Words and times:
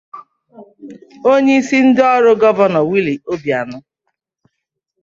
onyeisi 1.31 1.77
ndị 1.87 2.01
ọrụ 2.15 2.31
Gọvanọ 2.41 2.79
Willie 2.89 3.21
Obianọ 3.31 3.77